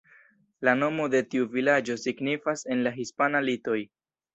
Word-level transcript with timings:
La 0.67 0.73
nomo 0.79 1.05
de 1.17 1.21
tiu 1.35 1.47
vilaĝo 1.53 2.01
signifas 2.07 2.69
en 2.77 2.87
la 2.89 2.99
hispana 3.01 3.49
"Litoj". 3.51 3.83